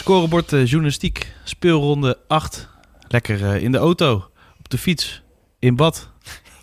[0.00, 2.68] Scorebord eh, journalistiek, speelronde 8.
[3.08, 5.22] Lekker eh, in de auto, op de fiets,
[5.58, 6.10] in bad,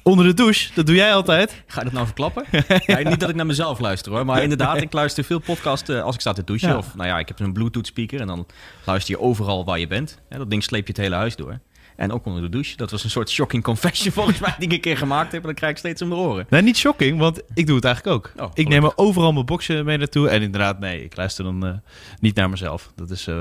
[0.04, 0.74] onder de douche.
[0.74, 1.52] Dat doe jij altijd.
[1.68, 2.46] Ga je dat nou verklappen?
[2.86, 4.26] ja, niet dat ik naar mezelf luister hoor.
[4.26, 6.70] Maar inderdaad, ik luister veel podcasts eh, als ik sta te douchen.
[6.70, 6.78] Ja.
[6.78, 8.46] Of nou ja, ik heb een bluetooth speaker en dan
[8.86, 10.20] luister je overal waar je bent.
[10.30, 11.60] Dat ding sleep je het hele huis door.
[11.98, 12.78] En ook onder de douche.
[12.78, 15.42] Dat was een soort shocking confession volgens mij die ik een keer gemaakt heb.
[15.42, 16.46] En dan krijg ik steeds om de oren.
[16.50, 18.32] Nee, niet shocking, want ik doe het eigenlijk ook.
[18.46, 20.30] Oh, ik neem er overal mijn boxen mee naartoe.
[20.30, 21.74] En inderdaad, nee, ik luister dan eh,
[22.20, 22.92] niet naar mezelf.
[22.96, 23.36] Dat is, eh,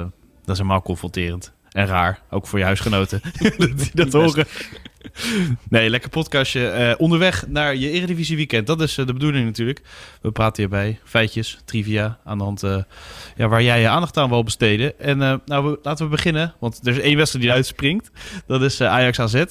[0.45, 1.53] dat is helemaal confronterend.
[1.71, 3.21] En raar, ook voor je huisgenoten,
[3.59, 4.47] dat die dat horen.
[5.69, 6.69] Nee, lekker podcastje.
[6.69, 8.67] Eh, onderweg naar je Eredivisie weekend.
[8.67, 9.83] Dat is eh, de bedoeling natuurlijk.
[10.21, 12.83] We praten hierbij feitjes, trivia, aan de hand eh,
[13.37, 15.01] ja, waar jij je aandacht aan wil besteden.
[15.01, 18.11] En nou, laten we beginnen, want er is één wedstrijd die uitspringt.
[18.47, 19.45] Dat is Ajax AZ.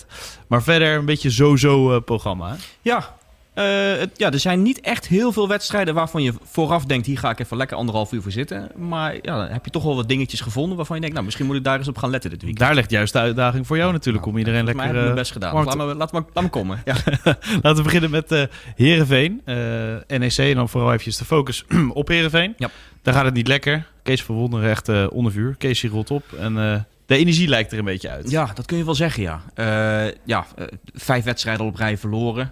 [0.47, 2.55] Maar verder een beetje zo-zo programma.
[2.81, 3.15] Ja,
[3.63, 7.05] het- ja, er zijn niet echt heel veel wedstrijden waarvan je vooraf denkt...
[7.05, 8.71] hier ga ik even lekker anderhalf uur voor zitten.
[8.75, 11.13] Maar ja, dan heb je toch wel wat dingetjes gevonden waarvan je denkt...
[11.15, 12.65] nou, misschien moet ik daar eens op gaan letten dit weekend.
[12.65, 14.83] Daar ligt juist de uitdaging voor jou natuurlijk, om iedereen mij lekker...
[14.85, 15.53] heb ik eh, mijn best gedaan.
[15.65, 16.81] Laat me, laat, me, laat me komen.
[16.85, 16.95] Ja.
[17.61, 18.43] Laten we beginnen met eh
[18.75, 19.41] Heerenveen.
[19.45, 22.53] eh, NEC en dan vooral eventjes de focus op Heerenveen.
[22.57, 22.69] Ja.
[23.01, 23.87] Daar gaat het niet lekker.
[24.03, 25.55] Kees van Wonderen echt eh, onder vuur.
[25.57, 26.23] Kees die rolt op.
[26.39, 28.29] En eh, de energie lijkt er een beetje uit.
[28.29, 29.41] Ja, dat kun je wel zeggen, ja.
[29.53, 32.51] Eh, ja, eh, vijf wedstrijden op rij verloren.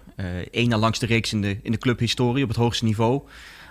[0.51, 3.21] Eén na langste reeks in de, in de clubhistorie op het hoogste niveau.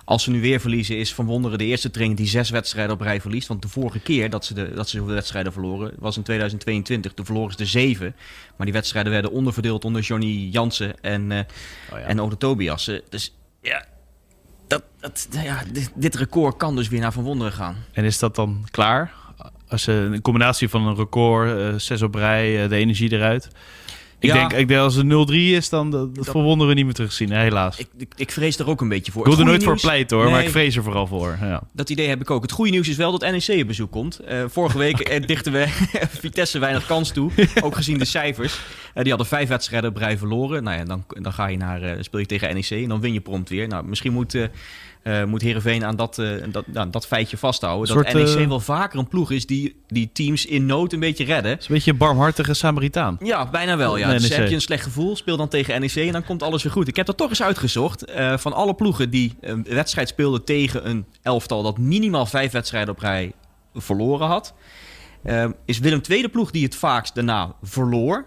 [0.04, 3.00] Als ze nu weer verliezen, is Van Wonderen de eerste trainer die zes wedstrijden op
[3.00, 3.48] rij verliest.
[3.48, 7.12] Want de vorige keer dat ze, de, dat ze zoveel wedstrijden verloren, was in 2022.
[7.12, 8.15] Toen verloren ze de zeven.
[8.56, 11.38] Maar die wedstrijden werden onderverdeeld onder Johnny Jansen en, eh
[11.92, 12.04] Oh ja.
[12.04, 13.03] en Ode Tobiassen.
[13.09, 13.84] Dus ja,
[14.66, 17.76] dat, dat, ja dit, dit record kan dus weer naar Van Wonderen gaan.
[17.92, 19.12] En is dat dan klaar?
[19.72, 23.49] Als je een combinatie van een record, eh, zes op rij, eh, de energie eruit.
[24.19, 24.34] Ik, Ja.
[24.34, 26.94] denk, ik denk als het 0-3 is, dan dat, dat Dat- Van Wonderen niet meer
[26.94, 27.33] terugzien.
[27.33, 27.78] Helaas.
[27.78, 29.25] Ik, Ik, ik, ik vrees er ook een beetje voor.
[29.25, 31.38] wil er nooit voor pleiten hoor, maar ik vrees er vooral voor.
[31.41, 31.62] Ja.
[31.72, 32.43] Dat idee heb ik ook.
[32.43, 34.19] Het goede nieuws is wel dat NEC op bezoek komt.
[34.19, 35.65] Eh, vorige week eh, dichten we
[36.21, 37.31] Vitesse weinig kans toe.
[37.65, 38.59] Ook gezien de cijfers.
[38.94, 40.62] Eh, die hadden vijf wedstrijden op rij verloren.
[40.62, 43.12] Nou ja, dan, dan ga je naar, eh, speel je tegen NEC en dan win
[43.12, 43.69] je prompt weer.
[43.69, 44.49] Nou, misschien moet,
[45.03, 47.95] eh, moet Heerenveen aan dat, eh, dat, nou, dat feitje vasthouden.
[47.95, 51.25] Dat NEC eh, wel vaker een ploeg is die, die teams in nood een beetje
[51.25, 51.51] redden.
[51.51, 53.17] Het is een beetje een barmhartige Samaritaan.
[53.23, 53.97] Ja, bijna wel.
[53.97, 54.11] Ja.
[54.13, 54.39] Dus NEC.
[54.39, 56.89] heb je een slecht gevoel, speel dan tegen NEC en dan komt alles weer goed.
[56.89, 58.13] Ik heb dat toch eens uitgezocht.
[58.37, 63.01] Van alle ploegen die een wedstrijd speelden tegen een elftal dat minimaal vijf wedstrijden op
[63.01, 63.33] rij
[63.75, 64.55] verloren had,
[65.65, 68.25] is Willem II de ploeg die het vaakst daarna verloor.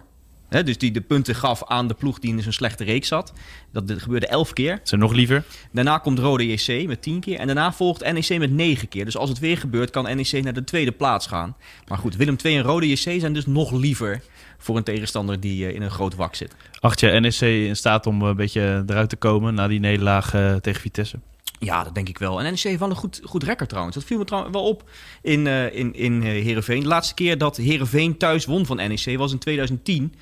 [0.55, 3.33] Hè, dus die de punten gaf aan de ploeg die in zo'n slechte reeks zat.
[3.71, 4.79] Dat gebeurde elf keer.
[4.83, 5.43] Zijn nog liever.
[5.71, 7.39] Daarna komt Rode JC met 10 keer.
[7.39, 9.05] En daarna volgt NEC met 9 keer.
[9.05, 11.55] Dus als het weer gebeurt, kan NEC naar de tweede plaats gaan.
[11.87, 14.21] Maar goed, Willem II en Rode JC zijn dus nog liever
[14.57, 16.55] voor een tegenstander die eh, in een groot wak zit.
[16.79, 20.55] Acht je NEC in staat om een beetje eruit te komen na die nederlaag eh,
[20.55, 21.19] tegen Vitesse?
[21.59, 22.39] Ja, dat denk ik wel.
[22.39, 23.95] En NEC heeft wel een goed, goed record trouwens.
[23.95, 24.89] Dat viel me trouwens wel op
[25.21, 26.79] in, eh in, in eh, Heerenveen.
[26.79, 30.13] De laatste keer dat Heerenveen thuis won van NEC was in 2010.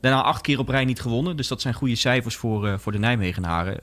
[0.00, 1.36] Daarna acht keer op rij niet gewonnen.
[1.36, 3.78] Dus dat zijn goede cijfers voor, eh, voor de Nijmegenaren,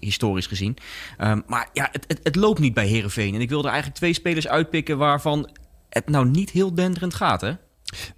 [0.00, 0.76] historisch gezien.
[1.18, 3.34] Ehm, maar ja, het, het, het loopt niet bij Heerenveen.
[3.34, 5.50] En ik wil er eigenlijk twee spelers uitpikken waarvan
[5.88, 7.52] het nou niet heel denderend gaat, hè?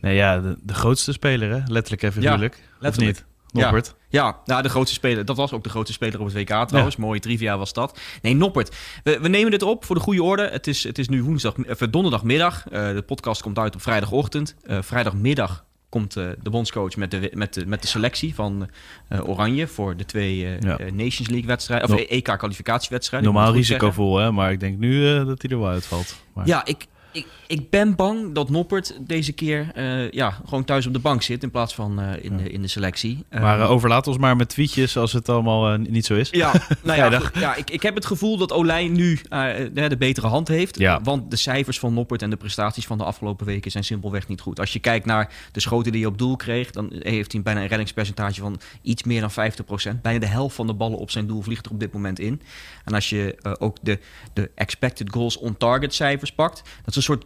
[0.00, 1.60] Nee, ja, de, de grootste speler, hè?
[1.66, 2.54] letterlijk en figuurlijk.
[2.54, 3.16] Of letterlijk.
[3.16, 3.26] niet?
[3.62, 3.94] Norbert.
[4.08, 5.24] Ja, nou, de grootste speler.
[5.24, 6.96] Dat was ook de grootste speler op het WK trouwens.
[6.96, 7.98] Mooie trivia was dat.
[8.22, 8.76] Nee, Noppert.
[9.04, 10.48] We, we nemen dit op voor de goede orde.
[10.52, 12.68] Het is, het is nu woensdag, of donderdagmiddag.
[12.68, 14.54] Eh, de podcast komt uit op vrijdagochtend.
[14.62, 18.68] Eh, vrijdagmiddag komt eh, de bondscoach met de, met de, met de selectie van
[19.08, 20.78] eh, Oranje voor de twee eh, Ja.
[20.78, 21.88] eh, Nations League wedstrijden.
[21.88, 23.32] Of No- EK kwalificatiewedstrijden.
[23.32, 24.32] Normaal risicovol, hè?
[24.32, 26.16] maar ik denk nu eh, dat hij er wel uitvalt.
[26.34, 26.46] Maar...
[26.46, 26.86] Ja, ik,
[27.16, 31.22] ik, ik ben bang dat Noppert deze keer eh, ja, gewoon thuis op de bank
[31.22, 33.24] zit in plaats van eh, in, de, in de selectie.
[33.30, 36.30] Maar Eh, eh, overlaat ons maar met tweetjes als het allemaal niet zo is.
[36.30, 36.52] Ja,
[36.82, 40.48] nou ja, goed, ja ik, ik heb het gevoel dat Olij nu de, betere hand
[40.48, 40.78] heeft.
[40.78, 41.00] Ja.
[41.02, 44.40] Want de cijfers van Noppert en de prestaties van de afgelopen weken zijn simpelweg niet
[44.40, 44.60] goed.
[44.60, 47.60] Als je kijkt naar de schoten die hij op doel kreeg, dan heeft hij bijna
[47.60, 50.00] een reddingspercentage van iets meer dan 50%.
[50.02, 52.40] Bijna de helft van de ballen op zijn doel vliegt er op dit moment in.
[52.84, 53.98] En als je ook de,
[54.32, 57.22] de expected goals on target cijfers pakt, dat is een soort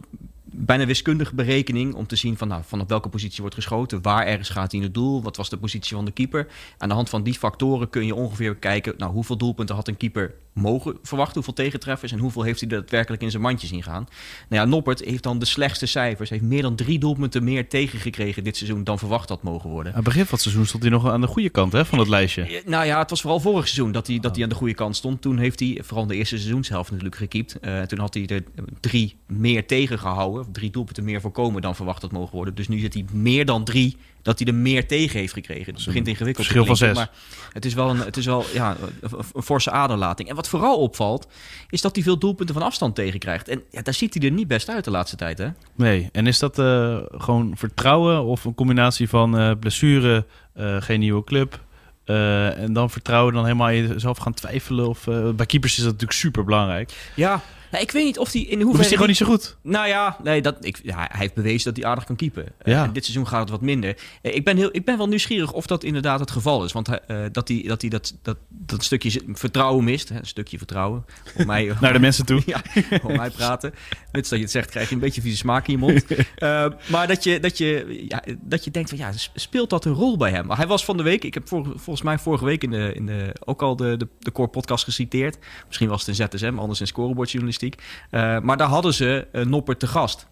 [0.51, 4.49] bijna wiskundige berekening om te zien van, nou, vanaf welke positie wordt geschoten, waar ergens
[4.49, 6.47] gaat hij in het doel, wat was de positie van de keeper.
[6.77, 9.97] Aan de hand van die factoren kun je ongeveer kijken, nou, hoeveel doelpunten had een
[9.97, 14.07] keeper mogen verwachten, hoeveel tegentreffers en hoeveel heeft hij daadwerkelijk in zijn mandje zien gaan.
[14.49, 18.43] Nou ja, Noppert heeft dan de slechtste cijfers, heeft meer dan drie doelpunten meer tegengekregen
[18.43, 19.91] dit seizoen dan verwacht had mogen worden.
[19.91, 21.99] Aan het begin van het seizoen stond hij nog aan de goede kant hè, van
[21.99, 22.41] het lijstje.
[22.41, 24.73] Eh, Nou ja, het was vooral vorig seizoen dat hij, dat hij aan de goede
[24.73, 25.21] kant stond.
[25.21, 27.59] Toen heeft hij, vooral in de eerste seizoenshelft natuurlijk gekiept.
[27.59, 28.43] Eh, toen had hij er
[28.79, 30.40] drie meer tegengehouden.
[30.41, 32.55] Of drie doelpunten meer voorkomen dan verwacht had mogen worden.
[32.55, 35.73] Dus nu zit hij meer dan drie dat hij er meer tegen heeft gekregen.
[35.73, 36.95] Het begint ingewikkeld verschil van zes.
[36.95, 37.11] Maar
[37.53, 40.29] het is wel, een, het is wel ja, een, forse aderlating.
[40.29, 41.27] En wat vooral opvalt,
[41.69, 43.47] is dat hij veel doelpunten van afstand tegenkrijgt.
[43.47, 45.47] En ja, daar ziet hij er niet best uit de laatste tijd, hè?
[45.75, 50.99] Nee, en is dat eh, gewoon vertrouwen of een combinatie van eh, blessure, eh, geen
[50.99, 51.59] nieuwe club...
[52.05, 54.87] en dan vertrouwen, dan helemaal jezelf gaan twijfelen.
[54.87, 55.03] Of,
[55.35, 57.11] bij keepers is dat natuurlijk super belangrijk.
[57.15, 57.41] Ja,
[57.71, 58.81] nou, ik weet niet of hij in Hoe hoeverre...
[58.83, 59.57] is hij gewoon niet zo goed?
[59.63, 62.45] Nou ja, nee, dat, ik, ja, hij heeft bewezen dat hij aardig kan keepen.
[62.57, 62.87] Eh, Ja.
[62.87, 63.97] dit seizoen gaat het wat minder.
[64.21, 66.71] Eh, ik, ben heel, ik ben wel nieuwsgierig of dat inderdaad het geval is.
[66.71, 70.09] Want eh, dat hij dat, hij dat, dat, dat stukje vertrouwen mist.
[70.09, 71.05] Hè, een stukje vertrouwen.
[71.35, 72.41] Voor mij, Naar de mensen toe.
[72.53, 72.61] ja,
[73.01, 73.73] voor mij praten.
[74.11, 76.05] Mits dat je het zegt, krijg je een beetje vieze smaak in je mond.
[76.91, 80.17] Maar dat je, dat, je, ja, dat je denkt van ja, speelt dat een rol
[80.17, 80.45] bij hem?
[80.45, 82.91] Maar hij was van de week, ik heb vor- volgens mij vorige week in de,
[82.95, 85.37] in de, ook al de, de, de Core podcast geciteerd.
[85.67, 87.59] Misschien was het in ZSM, anders in scorebordjournalistiek.
[87.69, 90.27] Eh, maar daar hadden ze uh, Nopper te gast.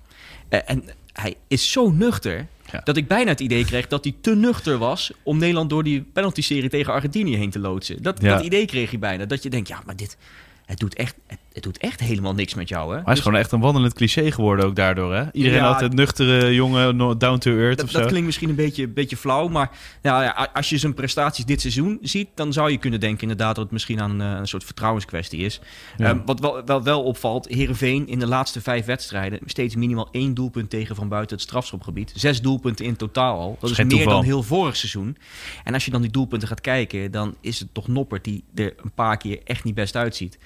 [0.50, 0.84] Eh, en
[1.14, 2.48] hij is zo nuchter.
[2.72, 2.82] Ja.
[2.84, 6.02] Dat ik bijna het idee kreeg dat hij te nuchter was om Nederland door die
[6.02, 8.04] penalty-serie tegen Argentinië heen te loodsen.
[8.04, 8.36] Dat, Ja.
[8.36, 9.26] dat idee kreeg je bijna.
[9.26, 10.18] Dat je denkt, ja, maar dit,
[10.66, 12.88] het doet echt, het, het doet echt helemaal niks met jou, hè?
[12.96, 15.14] Maar hij is Dus- gewoon echt een wandelend cliché geworden ook daardoor.
[15.16, 15.24] Hè?
[15.32, 15.68] Iedereen Ja.
[15.68, 19.48] altijd nuchtere jongen, down to earth Dat, of dat klinkt misschien een beetje, beetje flauw,
[19.48, 19.72] maar
[20.02, 23.56] nou ja, als je zijn prestaties dit seizoen ziet, dan zou je kunnen denken inderdaad
[23.56, 25.60] dat het misschien aan eh, een soort vertrouwenskwestie is.
[25.98, 26.06] Ja.
[26.06, 30.34] Ehm, wat wel, wel, wel opvalt, Herenveen in de laatste vijf wedstrijden steeds minimaal één
[30.34, 32.12] doelpunt tegen van buiten het strafschopgebied.
[32.16, 33.58] Zes doelpunten in totaal al.
[33.60, 34.14] Dat is meer toeval.
[34.14, 35.18] dan heel vorig seizoen.
[35.64, 38.74] En als je dan die doelpunten gaat kijken, dan is het toch Noppert die er
[38.84, 40.38] een paar keer echt niet best uitziet.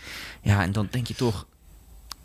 [0.42, 1.46] Ja, en dan denk je toch.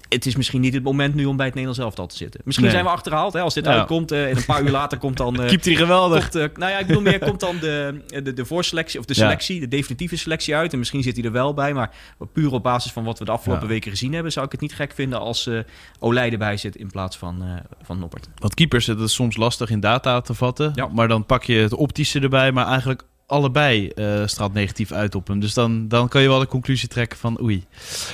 [0.09, 2.41] Het is misschien niet het moment nu om bij het Nederlands elftal te zitten.
[2.45, 2.75] Misschien Nee.
[2.75, 3.33] zijn we achterhaald.
[3.33, 3.41] Hè?
[3.41, 3.71] Als dit Ja.
[3.73, 5.41] uitkomt eh, en een paar uur later komt dan...
[5.43, 6.23] eh, Keept hij geweldig.
[6.29, 9.15] Komt, eh, nou ja, ik bedoel meer, komt dan de, de, de voorselectie of de
[9.15, 9.21] Ja.
[9.23, 10.73] selectie, de definitieve selectie uit.
[10.73, 11.91] En misschien zit hij er wel bij, maar
[12.33, 13.73] puur op basis van wat we de afgelopen Ja.
[13.73, 15.59] weken gezien hebben, zou ik het niet gek vinden als eh
[15.99, 17.49] Olij erbij zit in plaats van, eh,
[17.83, 18.29] van Noppert.
[18.39, 20.73] Want keepers, het is soms lastig in data te vatten.
[20.75, 20.87] Ja.
[20.87, 22.53] Maar dan pak je het optische erbij.
[22.53, 25.41] Maar eigenlijk allebei eh straalt negatief uit op hem.
[25.41, 27.65] Dus dan, dan kan je wel de conclusie trekken van oei.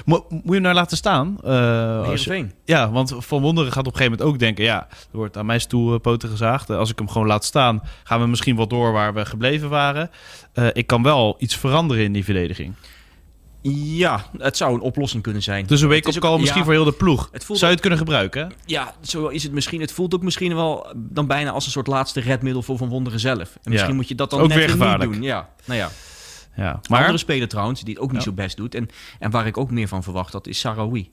[0.05, 1.37] Mo- moet je hem nou laten staan?
[1.45, 2.53] Eh, als je- Heerenveen.
[2.65, 4.65] ja, want Van Wonderen gaat op een gegeven moment ook denken...
[4.65, 6.71] ja, er wordt aan mijn stoel eh, poten gezaagd.
[6.71, 10.11] Als ik hem gewoon laat staan, gaan we misschien wel door waar we gebleven waren.
[10.73, 12.75] Ik kan wel iets veranderen in die verdediging.
[13.73, 15.67] Ja, het zou een oplossing kunnen zijn.
[15.67, 17.29] Dus een is ook- call misschien ja, voor heel de ploeg.
[17.33, 18.53] Het voelt Zou je het kunnen gebruiken?
[18.65, 19.81] Ja, zo is het misschien.
[19.81, 23.21] Het voelt ook misschien wel dan bijna als een soort laatste redmiddel voor Van Wonderen
[23.21, 23.41] zelf.
[23.63, 23.97] En misschien Ja.
[23.97, 25.23] moet je dat dan Ook net weer niet doen.
[25.23, 25.91] Ja, nou ja.
[26.57, 27.01] Ja, Maar...
[27.01, 28.75] Andere speler trouwens, die het ook niet zo best doet.
[28.75, 28.89] En,
[29.19, 31.11] en waar ik ook meer van verwacht had, is Sarawi.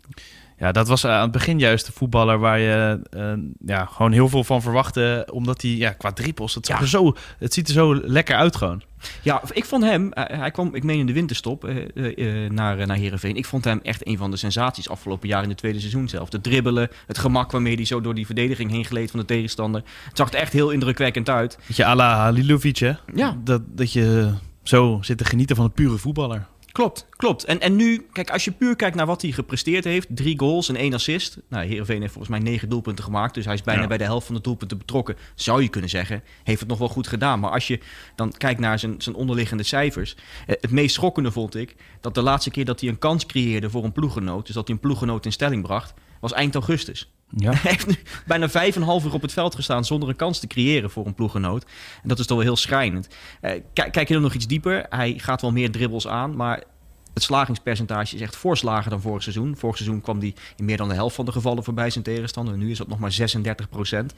[0.61, 3.33] Ja, dat was aan het begin juist de voetballer waar je eh,
[3.65, 5.27] ja, gewoon heel veel van verwachtte.
[5.31, 6.79] Omdat hij ja, qua dribbels, het, Ja.
[6.79, 8.81] er zo, het ziet er zo lekker uit gewoon.
[9.21, 12.51] Ja, ik vond hem, eh, hij kwam, ik meen in de winterstop eh, eh, eh,
[12.51, 13.35] naar, eh, naar Heerenveen.
[13.35, 16.29] Ik vond hem echt een van de sensaties afgelopen jaar in de tweede seizoen zelf.
[16.29, 19.81] De dribbelen, het gemak waarmee hij zo door die verdediging heen gleed van de tegenstander.
[20.07, 21.57] Het zag er echt heel indrukwekkend uit.
[21.67, 22.93] Weet je, à la Halilovic, hè?
[23.15, 23.37] Ja.
[23.43, 26.47] Dat, dat je zo zit te genieten van een pure voetballer.
[26.71, 27.43] Klopt, klopt.
[27.43, 30.07] En, en nu, kijk, als je puur kijkt naar wat hij gepresteerd heeft.
[30.09, 31.37] Drie goals en één assist.
[31.47, 33.33] Nou, Heerenveen heeft volgens mij negen doelpunten gemaakt.
[33.33, 33.87] Dus hij is bijna Ja.
[33.87, 35.15] bij de helft van de doelpunten betrokken.
[35.35, 37.39] Zou je kunnen zeggen, heeft het nog wel goed gedaan.
[37.39, 37.79] Maar als je
[38.15, 40.15] dan kijkt naar zijn, zijn onderliggende cijfers.
[40.47, 43.69] eh, Het meest schokkende vond ik dat de laatste keer dat hij een kans creëerde
[43.69, 44.45] voor een ploeggenoot.
[44.45, 47.11] Dus dat hij een ploeggenoot in stelling bracht, was eind augustus.
[47.35, 47.51] Ja.
[47.61, 47.95] Hij heeft nu
[48.25, 51.05] bijna vijf en half uur op het veld gestaan zonder een kans te creëren voor
[51.05, 51.65] een ploeggenoot.
[52.01, 53.07] En dat is toch wel heel schrijnend.
[53.41, 56.63] Eh, kijk, je dan nog iets dieper, hij gaat wel meer dribbles aan, maar
[57.13, 59.57] het slagingspercentage is echt voorslager dan vorig seizoen.
[59.57, 62.57] Vorig seizoen kwam hij in meer dan de helft van de gevallen voorbij zijn tegenstander.
[62.57, 64.13] Nu is dat nog maar 36 procent.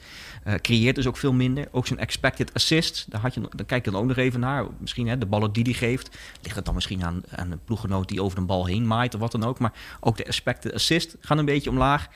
[0.56, 1.68] creëert dus ook veel minder.
[1.70, 4.66] Ook zijn expected assists, daar, had je, kijk je dan ook nog even naar.
[4.78, 6.16] Misschien hè, de ballen die hij geeft.
[6.42, 9.20] Ligt het dan misschien aan, aan een ploeggenoot die over een bal heen maait of
[9.20, 9.58] wat dan ook.
[9.58, 12.08] Maar ook de expected assist gaan een beetje omlaag.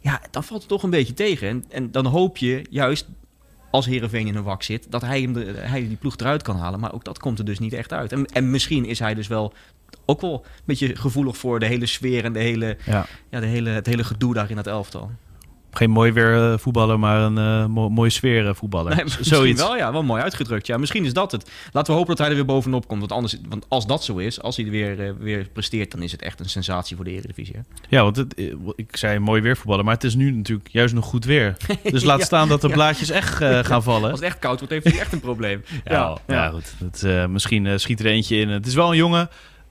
[0.00, 1.48] Ja, dan valt het toch een beetje tegen.
[1.48, 3.06] En, en dan hoop je juist
[3.76, 6.56] als Herenveen in een wak zit, dat hij, hem de, hij die ploeg eruit kan
[6.56, 6.80] halen.
[6.80, 8.12] Maar ook dat komt er dus niet echt uit.
[8.12, 9.52] En, en misschien is hij dus wel
[10.04, 13.06] ook wel een beetje gevoelig voor de hele sfeer en de hele, ja.
[13.28, 15.10] ja de hele, het hele gedoe daar in het elftal
[15.76, 18.96] geen mooi weer eh, voetballer, maar een uh, mooie sfeer voetballer.
[18.96, 19.62] Nee, Zoiets.
[19.62, 20.66] wel, ja, wel mooi uitgedrukt.
[20.66, 21.50] Ja, misschien is dat het.
[21.72, 23.00] Laten we hopen dat hij er weer bovenop komt.
[23.00, 26.12] Want, anders, want als dat zo is, als hij er weer, weer presteert, dan is
[26.12, 27.54] het echt een sensatie voor de Eredivisie.
[27.54, 27.60] Hè?
[27.88, 28.34] Ja, want het,
[28.76, 31.56] ik zei mooi weer voetballer, maar het is nu natuurlijk juist nog goed weer.
[31.82, 33.34] Dus laat staan dat de blaadjes echt
[33.68, 34.10] gaan vallen.
[34.10, 35.62] Als het echt koud wordt, heeft hij echt een probleem.
[35.84, 36.74] ja, ja, goed.
[36.78, 38.48] Het, misschien schiet er eentje in.
[38.48, 39.28] Het is wel een jongen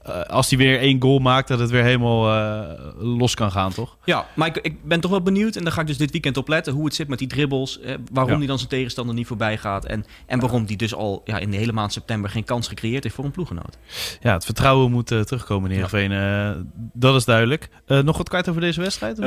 [0.08, 2.60] uh, als hij weer één goal maakt, dat het weer helemaal uh,
[2.98, 3.96] los kan gaan, toch?
[4.04, 6.36] Ja, maar ik, ik, ben toch wel benieuwd, en daar ga ik dus dit weekend
[6.36, 8.38] op letten, hoe het zit met die dribbles, eh, waarom ja.
[8.38, 11.50] hij dan zijn tegenstander niet voorbij gaat en, en waarom hij dus al ja, in
[11.50, 13.78] de hele maand september geen kans gecreëerd heeft voor een ploegenoot.
[14.20, 16.56] Ja, het vertrouwen moet uh, terugkomen in Heerenveen, ja.
[16.92, 17.68] dat is duidelijk.
[17.86, 19.18] nog wat kwijt over deze wedstrijd?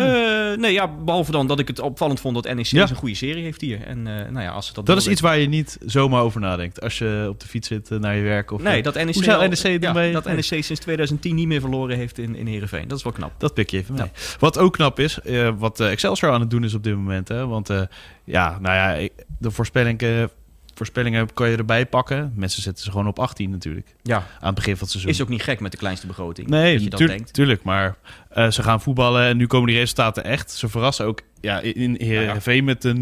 [0.58, 2.90] nee, ja, behalve dan dat ik het opvallend vond dat NEC ja.
[2.90, 3.82] een goede serie heeft hier.
[3.82, 6.82] En, nou ja, als het dat dat is iets waar je niet zomaar over nadenkt,
[6.82, 8.52] als je op de fiets zit naar je werk.
[8.52, 9.82] Of, nee, dat NEC, hoe zou NEC
[10.14, 12.88] dat NEC sinds 2010 niet meer verloren heeft in, in Heerenveen.
[12.88, 13.32] Dat is wel knap.
[13.38, 14.12] Dat pik je even mee.
[14.40, 17.28] Wat ook knap is, uh, wat uh, Excelsior aan het doen is op dit moment.
[17.28, 17.48] Hè?
[17.48, 17.82] Want uh,
[18.24, 19.08] ja, nou ja,
[19.38, 20.30] de voorspellingen,
[20.74, 22.34] voorspellingen kan je erbij pakken.
[22.36, 23.96] Mensen zetten ze gewoon op 18 natuurlijk.
[24.04, 24.16] Ja.
[24.16, 25.12] Aan het begin van het seizoen.
[25.12, 26.48] Is ook niet gek met de kleinste begroting.
[26.48, 27.34] Nee, je dat denkt.
[27.34, 27.64] tuurlijk.
[27.64, 27.96] Maar
[28.34, 30.52] ze gaan voetballen en nu komen die resultaten echt.
[30.52, 32.94] Ze verrassen ook ja, in Heerenveen met de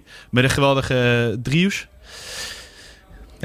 [0.00, 0.02] 0-3.
[0.30, 1.88] Met een geweldige drieus.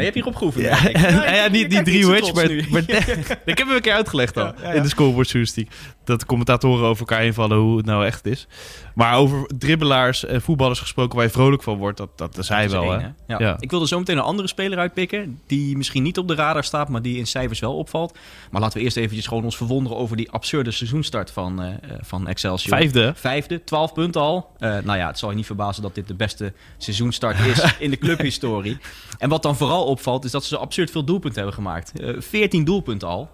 [0.06, 0.66] Je hebt hier opgeoefend.
[0.66, 2.82] Ja, ja, ja, niet die drie wedge, maar, maar
[3.46, 5.72] ik heb hem een keer uitgelegd al in de scoreboardjournalistiek.
[6.04, 8.48] Dat de commentatoren over elkaar invallen hoe het nou echt is.
[8.96, 12.70] Maar over dribbelaars en voetballers gesproken waar je vrolijk van wordt, dat, dat, is hij
[12.70, 12.92] wel.
[12.92, 13.08] hè?
[13.28, 13.58] Ja.
[13.60, 16.90] Ik wilde zo meteen een andere speler uitpikken, die misschien niet op de radar staat,
[16.90, 18.18] maar die in cijfers wel opvalt.
[18.52, 21.68] Maar laten we eerst eventjes gewoon ons verwonderen over die absurde seizoenstart van, uh,
[22.02, 22.78] van Excelsior.
[22.78, 23.14] Vijfde.
[23.16, 24.52] Vijfde, twaalf punten al.
[24.60, 27.90] Uh, nou ja, het zal je niet verbazen dat dit de beste seizoenstart is in
[27.90, 28.78] de clubhistorie.
[29.18, 32.02] En wat dan vooral opvalt, is dat ze absurd veel doelpunten hebben gemaakt.
[32.02, 33.30] Uh, eh, 14 doelpunten al.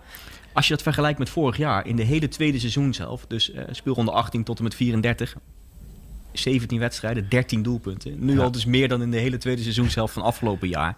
[0.53, 3.61] Als je dat vergelijkt met vorig jaar, in de hele tweede seizoen zelf, dus uh,
[3.71, 5.35] speelronde 18 tot en met 34,
[6.31, 8.25] 17 wedstrijden, 13 doelpunten.
[8.25, 10.97] Nu al dus meer dan in de hele tweede seizoen zelf van afgelopen jaar.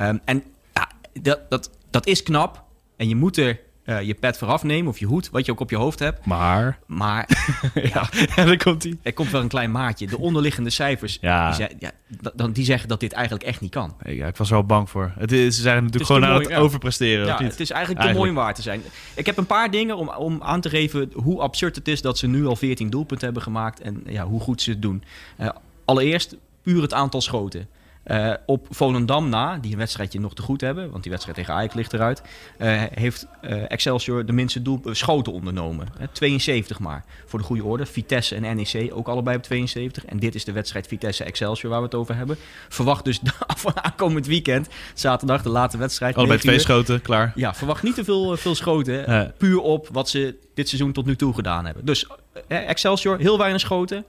[0.00, 0.90] Um, en ja,
[1.22, 2.64] dat, dat, dat is knap.
[2.96, 5.60] En je moet er uh, je pet vooraf nemen of je hoed, wat je ook
[5.60, 6.26] op je hoofd hebt.
[6.26, 6.78] Maar.
[6.86, 7.28] Maar.
[7.92, 8.98] ja, ja, dan komt hij.
[9.02, 10.06] Er komt wel een klein maatje.
[10.06, 11.18] De onderliggende cijfers.
[11.20, 11.56] Ja.
[11.56, 11.90] Die, ja,
[12.34, 13.96] dan, die zeggen dat dit eigenlijk echt niet kan.
[14.04, 15.12] Ja, ik was wel bang voor.
[15.18, 17.26] Het is, ze zijn natuurlijk gewoon aan het overpresteren.
[17.26, 18.82] Ja, het is eigenlijk, te mooi om waar te zijn.
[19.14, 22.18] Ik heb een paar dingen om, om aan te geven hoe absurd het is dat
[22.18, 23.80] ze nu al 14 doelpunten hebben gemaakt.
[23.80, 25.02] En ja, hoe goed ze het doen.
[25.40, 25.48] Uh,
[25.84, 27.68] allereerst puur het aantal schoten.
[28.06, 31.54] Uh, op Volendam na, die een wedstrijdje nog te goed hebben, want die wedstrijd tegen
[31.54, 32.22] Ajax ligt eruit,
[32.58, 35.88] uh, heeft uh, Excelsior de minste doel, schoten ondernomen.
[36.12, 37.86] 72 maar, voor de goede orde.
[37.86, 40.04] Vitesse en NEC ook allebei op 72.
[40.04, 42.36] En dit is de wedstrijd Vitesse-Excelsior waar we het over hebben.
[42.68, 43.20] Verwacht dus
[43.74, 46.16] aankomend weekend, zaterdag, de late wedstrijd.
[46.16, 47.32] Allebei twee schoten, klaar.
[47.34, 49.32] Ja, verwacht niet te veel, veel schoten.
[49.38, 51.84] Puur op wat ze dit seizoen tot nu toe gedaan hebben.
[51.84, 52.06] Dus
[52.48, 54.04] Excelsior, heel weinig schoten.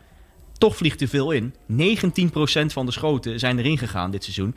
[0.60, 1.54] Toch vliegt er veel in.
[1.72, 4.56] 19% van de schoten zijn erin gegaan dit seizoen.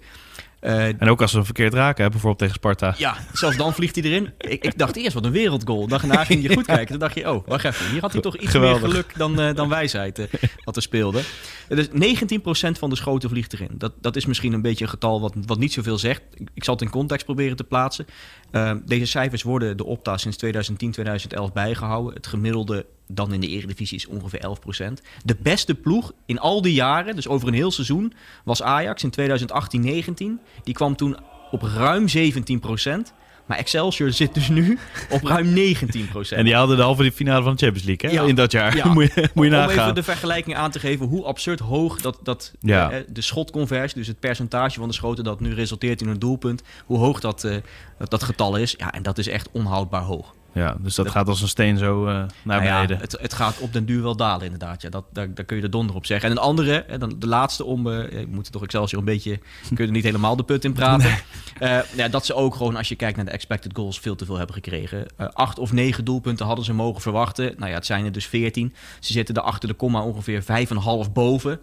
[0.61, 2.95] Uh, en ook als ze hem verkeerd raken, hè, bijvoorbeeld tegen Sparta.
[2.99, 4.33] Ja, zelfs dan vliegt hij erin.
[4.39, 5.87] Ik, ik dacht eerst, wat een wereldgoal.
[5.87, 6.87] Daarna ging je goed kijken.
[6.87, 7.91] Dan dacht je, oh, wacht even.
[7.91, 10.27] Hier had hij toch iets meer geluk dan, uh, dan wijsheid uh,
[10.65, 11.23] wat er speelde.
[11.69, 11.91] Dus 19%
[12.79, 13.71] van de schoten vliegt erin.
[13.73, 16.23] Dat, dat is misschien een beetje een getal wat, wat niet zoveel zegt.
[16.35, 18.07] Ik, ik zal het in context proberen te plaatsen.
[18.85, 22.15] deze cijfers worden de Opta sinds 2010, 2011 bijgehouden.
[22.15, 24.57] Het gemiddelde dan in de Eredivisie is ongeveer
[24.91, 24.93] 11%.
[25.25, 28.13] De beste ploeg in al die jaren, dus over een heel seizoen,
[28.45, 29.13] was Ajax in
[30.41, 30.63] 2018-19.
[30.65, 31.17] Die kwam toen
[31.51, 33.13] op ruim 17%.
[33.47, 34.79] Maar Excelsior zit dus nu
[35.11, 35.55] op ruim 19%
[36.31, 38.17] En die hadden de halve finale van de Champions League hè?
[38.17, 38.29] Ja.
[38.29, 38.77] in dat jaar.
[38.77, 38.87] Ja.
[38.93, 39.75] moet je, moet je nagaan.
[39.75, 42.91] Om even de vergelijking aan te geven hoe absurd hoog dat, dat ja.
[42.91, 46.63] eh, de schotconversie, dus het percentage van de schoten dat nu resulteert in een doelpunt,
[46.87, 47.57] hoe hoog dat, uh,
[47.99, 48.75] dat getal is.
[48.79, 50.35] Ja, en dat is echt onhoudbaar hoog.
[50.53, 52.97] Ja, dus dat, gaat als een steen zo uh, naar nou beneden.
[52.97, 54.83] Ja, het, het, gaat op den duur wel dalen inderdaad.
[54.83, 56.31] Ja, dat, daar, daar kun je de donder op zeggen.
[56.31, 57.87] En een andere, dan de laatste om...
[57.87, 59.39] Uh, je moet toch Excelsior een beetje...
[59.69, 61.19] kun je er niet helemaal de put in praten.
[61.59, 61.71] Nee.
[61.71, 64.01] Uh, ja, dat ze ook gewoon, als je kijkt naar de expected goals...
[64.01, 65.07] veel te veel hebben gekregen.
[65.17, 67.55] acht of negen doelpunten hadden ze mogen verwachten.
[67.57, 68.75] Nou ja, het zijn er dus veertien.
[69.01, 71.61] Ze zitten er achter de komma ongeveer vijf en half boven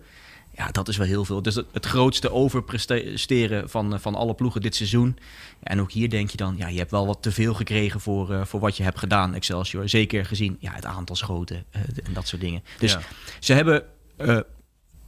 [0.60, 1.42] Ja, dat is wel heel veel.
[1.42, 5.18] Dus het, grootste overpresteren van, eh, van alle ploegen dit seizoen.
[5.64, 8.34] En ook hier denk je dan, ja, je hebt wel wat te veel gekregen voor,
[8.34, 9.90] eh, voor wat je hebt gedaan, Excelsior.
[9.90, 12.64] Zeker gezien ja, het aantal schoten eh, en dat soort dingen.
[12.80, 13.02] Dus Ja.
[13.40, 13.84] ze hebben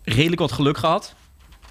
[0.04, 1.16] redelijk wat geluk gehad.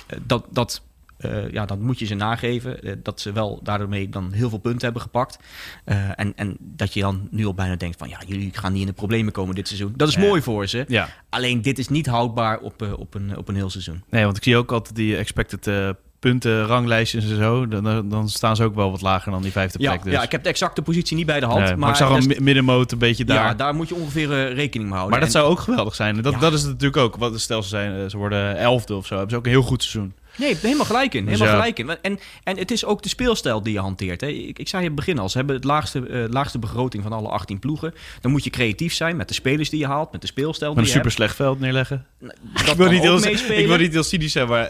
[0.07, 0.83] Eh, dat, dat,
[1.21, 2.83] eh, ja, dat moet je ze nageven.
[2.83, 5.39] eh, dat ze wel daarmee dan heel veel punten hebben gepakt.
[5.85, 8.09] Eh, en, en dat je dan nu al bijna denkt van...
[8.09, 9.93] ja, jullie gaan niet in de problemen komen dit seizoen.
[9.97, 10.21] Dat is Ja.
[10.21, 10.85] mooi voor ze.
[10.89, 11.09] Ja.
[11.29, 14.03] Alleen dit is niet houdbaar op, op, een, op een heel seizoen.
[14.11, 17.69] Nee, want ik zie ook altijd die expected punten, ranglijstjes en zo.
[17.69, 20.03] Dan, dan- staan ze ook wel wat lager dan die vijfde Ja, plek.
[20.05, 20.13] Dus.
[20.13, 21.59] ja, ik heb de exacte positie niet bij de hand.
[21.59, 23.45] Nee, maar maar, ik zag al middenmoot een beetje daar.
[23.45, 25.11] ja, daar moet je ongeveer eh, rekening mee houden.
[25.11, 26.23] maar dat En- zou ook geweldig zijn.
[26.23, 26.39] Dat, Ja.
[26.39, 27.17] dat is het natuurlijk ook.
[27.17, 29.13] Wat stel ze zijn, eh, ze worden elfde of zo.
[29.15, 30.13] Hebben ze ook een heel goed seizoen.
[30.37, 31.25] Nee, helemaal gelijk in.
[31.27, 31.55] Helemaal Dus ja.
[31.55, 31.91] gelijk in.
[32.03, 34.21] En, en het is ook de speelstijl die je hanteert.
[34.21, 34.27] Hè.
[34.27, 37.13] Ik, ik zei in het begin al, ze hebben het laagste, eh, laagste begroting van
[37.13, 37.95] alle 18 ploegen.
[38.21, 40.85] Dan moet je creatief zijn met de spelers die je haalt, met de speelstijl Met
[40.85, 42.07] die een je super slecht veld neerleggen.
[42.21, 42.69] hebt.
[42.71, 43.25] ik, wil niet heel,
[43.59, 44.69] ik wil niet heel cynisch zijn, maar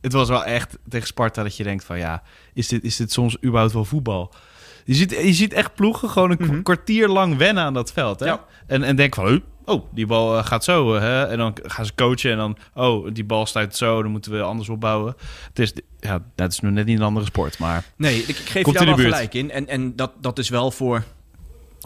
[0.00, 2.22] het, was wel echt tegen Sparta dat je denkt van ja,
[2.54, 4.32] is dit, is dit soms überhaupt wel voetbal?
[4.84, 6.62] Je ziet, je ziet echt ploegen gewoon een Mhm.
[6.62, 8.20] kwartier lang wennen aan dat veld.
[8.20, 8.26] Hè?
[8.26, 8.44] Ja.
[8.66, 10.94] En, en denk van, oh, die bal eh, gaat zo.
[10.94, 11.24] eh, Hè?
[11.26, 14.42] En dan gaan ze coachen en dan, oh, die bal staat zo, dan moeten we
[14.42, 15.14] anders opbouwen.
[15.48, 18.36] Het is, ja, dat is nu net niet een andere sport, maar Nee, ik, ik
[18.36, 19.50] geef je daar wel gelijk in.
[19.50, 21.04] En, en dat, dat is wel voor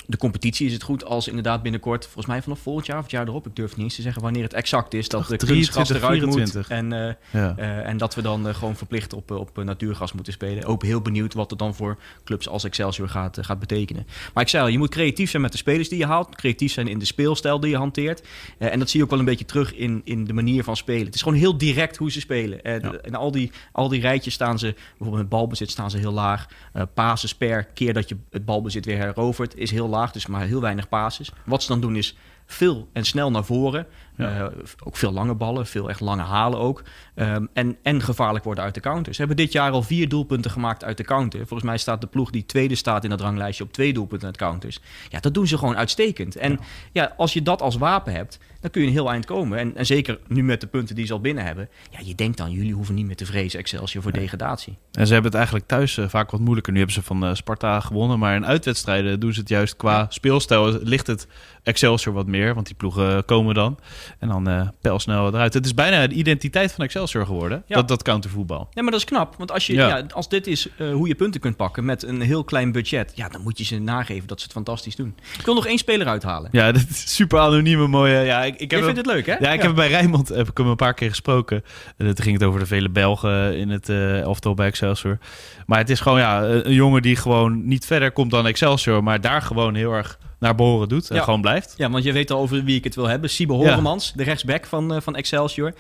[0.06, 3.12] de competitie is het goed als inderdaad binnenkort, volgens mij vanaf volgend jaar of het
[3.12, 5.75] jaar erop, ik durf niet eens te zeggen wanneer het exact is, dat de 23,
[5.75, 6.68] kunstgras eruit 24.
[6.68, 6.78] moet.
[6.78, 7.54] En, eh, ja.
[7.56, 10.64] eh, en dat we dan eh, gewoon verplicht op, op natuurgas moeten spelen.
[10.64, 14.06] Ook heel benieuwd wat het dan voor clubs als Excelsior gaat, gaat betekenen.
[14.34, 16.34] Maar ik zei al, je moet creatief zijn met de spelers die je haalt.
[16.34, 18.23] Creatief zijn in de speelstijl die je hanteert.
[18.58, 21.04] En dat zie je ook wel een beetje terug in, in de manier van spelen.
[21.04, 22.58] Het is gewoon heel direct hoe ze spelen.
[22.62, 22.92] Ja.
[22.92, 26.46] En al die, al die rijtjes staan ze, bijvoorbeeld met balbezit staan ze heel laag.
[26.94, 29.94] Passes per keer dat je het balbezit weer herovert is heel laag.
[30.13, 31.33] Dus maar heel weinig passes.
[31.45, 33.87] Wat ze dan doen is veel en snel naar voren.
[34.16, 34.38] Ja.
[34.38, 34.47] Eh,
[34.85, 36.83] ook veel lange ballen, veel echt lange halen ook.
[37.14, 39.12] Ehm, en, en gevaarlijk worden uit de counter.
[39.12, 41.38] Ze hebben dit jaar al vier doelpunten gemaakt uit de counter.
[41.38, 44.37] Volgens mij staat de ploeg die tweede staat in dat ranglijstje op twee doelpunten uit
[44.37, 44.80] counters.
[45.09, 46.37] Ja, dat doen ze gewoon uitstekend.
[46.37, 46.61] En
[46.92, 47.14] ja.
[47.16, 49.59] als je dat als wapen hebt, dan kun je een heel eind komen.
[49.59, 51.68] En, en zeker nu met de punten die ze al binnen hebben.
[51.90, 54.78] Ja, je denkt dan, jullie hoeven niet meer te vrezen Excelsior voor degradatie.
[54.92, 56.73] En ze hebben het eigenlijk thuis eh, vaak wat moeilijker.
[56.73, 60.06] Nu hebben ze van eh, Sparta gewonnen, maar in uitwedstrijden doen ze het juist qua
[60.09, 60.78] speelstijl.
[60.83, 61.26] Ligt het
[61.62, 63.78] Excelsior wat meer, want die ploegen komen dan.
[64.18, 65.54] En dan eh pijlsnel eruit.
[65.54, 67.75] Het is bijna de identiteit van Excelsior geworden, Ja.
[67.76, 68.66] dat, dat countervoetbal.
[68.70, 69.34] Ja, maar dat is knap.
[69.38, 69.88] Want als, je, Ja.
[69.96, 70.04] ja.
[70.14, 73.12] als dit is eh, hoe je punten kunt pakken met een heel klein budget...
[73.14, 75.14] Ja, dan moet je ze nageven dat ze het fantastisch doen.
[75.38, 76.49] Ik wil nog één speler uithalen.
[76.52, 78.18] Ja, dat is super anonieme, mooie...
[78.18, 79.34] Ja, ik, ik heb hem- vindt het leuk, hè?
[79.46, 81.62] Ja, ik heb bij Rijnmond heb ik hem een paar keer gesproken.
[81.96, 85.18] En toen ging het over de vele Belgen in het eh elftal bij Excelsior.
[85.66, 89.02] Maar het is gewoon ja, een een jongen die gewoon niet verder komt dan Excelsior,
[89.02, 91.23] maar daar gewoon heel erg naar behoren doet en Ja.
[91.23, 91.75] gewoon blijft.
[91.77, 93.31] Ja, want je weet al over wie ik het wil hebben.
[93.31, 95.75] Siebe Horemans, de rechtsback van, eh, van Excelsior.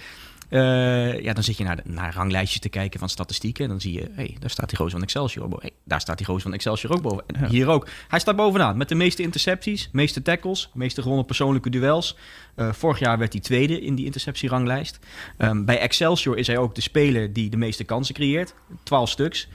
[0.48, 3.64] Eh, ja, dan zit je naar, de, naar ranglijstjes te kijken van statistieken.
[3.64, 5.48] En dan zie je, hey, daar staat die gozer van Excelsior.
[5.48, 5.62] boven.
[5.62, 7.24] Hey, daar staat die gozer van Excelsior ook boven.
[7.26, 7.48] En Ja.
[7.48, 7.88] hier ook.
[8.08, 12.16] Hij staat bovenaan met de meeste intercepties, meeste tackles, meeste gewonnen persoonlijke duels.
[12.54, 14.98] Eh, vorig jaar werd hij tweede in die interceptieranglijst.
[15.38, 18.54] Ehm, bij Excelsior is hij ook de speler die de meeste kansen creëert.
[18.82, 19.48] 12 stuks.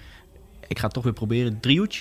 [0.67, 1.59] Ik ga het toch weer proberen.
[1.59, 1.91] Driehoek.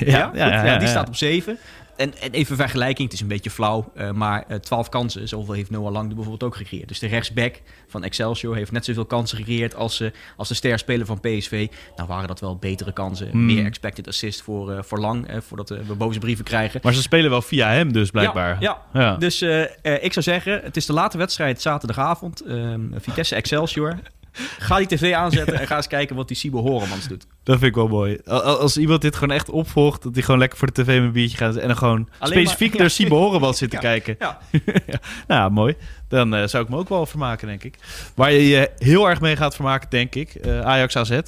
[0.00, 0.36] Ja, goed.
[0.38, 1.58] ja, die staat op 7.
[2.00, 5.54] En, en even vergelijking, het is een beetje flauw, eh, maar eh 12 kansen, zoveel
[5.54, 6.88] heeft Noah Lang bijvoorbeeld ook gecreëerd.
[6.88, 11.06] Dus de rechtsback van Excelsior heeft net zoveel kansen gecreëerd als, eh, als de sterspeler
[11.06, 11.66] van PSV.
[11.96, 13.46] Nou waren dat wel betere kansen, Hmm.
[13.46, 16.80] meer expected assist voor, voor Lang, voordat we boze brieven krijgen.
[16.82, 18.56] Maar ze spelen wel via hem dus blijkbaar.
[18.60, 19.16] Ja, Ja.
[19.16, 19.42] Dus
[19.82, 22.40] ik zou zeggen, het is de late wedstrijd zaterdagavond.
[22.40, 23.98] ehm, Vitesse Excelsior.
[24.58, 27.26] Ga die tv aanzetten en ga eens kijken wat die Sibo Horemans doet.
[27.42, 28.18] Dat vind ik wel mooi.
[28.24, 30.86] Al- al- Als iemand dit gewoon echt opvolgt, dat hij gewoon lekker voor de tv
[30.86, 34.16] met een biertje gaat en dan gewoon Alleen specifiek naar Siebe Horenbal zit te kijken.
[34.18, 34.38] Ja.
[34.86, 35.00] ja.
[35.26, 35.74] Nou, mooi.
[36.08, 37.74] Dan eh, zou ik me ook wel vermaken, denk ik.
[38.14, 41.18] Waar je je heel erg mee gaat vermaken, denk ik, eh, Ajax AZ.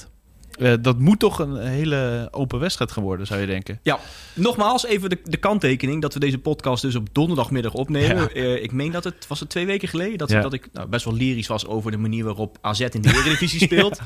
[0.62, 3.78] Eh, dat moet toch een hele open wedstrijd gaan worden, zou je denken.
[3.82, 3.98] Ja,
[4.34, 8.16] nogmaals even de, de kanttekening dat we deze podcast dus op donderdagmiddag opnemen.
[8.16, 8.28] Ja.
[8.28, 10.40] Eh, ik meen dat het, was het twee weken geleden, dat, Ja.
[10.40, 13.60] dat ik nou, best wel lyrisch was over de manier waarop AZ in de Eredivisie
[13.68, 14.00] speelt.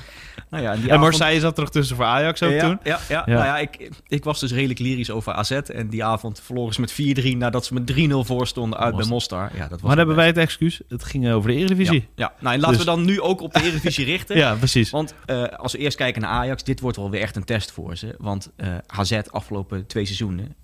[0.50, 2.78] Nou ja, en En avond- Marseille zat er nog tussen voor Ajax ook toen.
[2.82, 3.22] Ja, ja.
[3.26, 5.50] Nou ja ik, ik was dus redelijk lyrisch over AZ.
[5.50, 6.92] En die avond verloren ze met
[7.34, 9.50] 4-3 nadat ze met 3-0 voor stonden uit bij Mostar.
[9.54, 10.80] Ja, dat was Maar hebben wij het excuus.
[10.88, 12.08] Het ging over de Eredivisie.
[12.14, 12.32] Ja.
[12.40, 14.36] Nou, en laten Dus- we dan nu ook op de Eredivisie richten.
[14.46, 14.90] Ja, precies.
[14.90, 17.70] Want eh, als we eerst kijken naar Ajax, dit wordt wel weer echt een test
[17.70, 18.14] voor ze.
[18.18, 20.54] Want eh HZ afgelopen twee seizoenen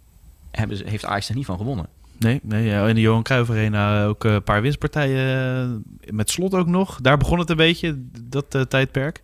[0.51, 1.87] hebben ze, heeft Ajax er niet van gewonnen.
[2.18, 5.85] Nee, nee ja, in de Johan Cruijff Arena ook een paar winstpartijen.
[6.01, 7.01] eh, Met slot ook nog.
[7.01, 9.23] Daar begon het een beetje, dat eh, tijdperk.